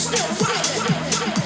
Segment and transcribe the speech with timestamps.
[0.00, 1.39] still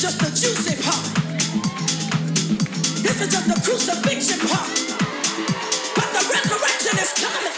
[0.00, 1.04] is just the juicy part.
[3.02, 4.70] This is just the crucifixion part.
[5.94, 7.49] But the resurrection is coming.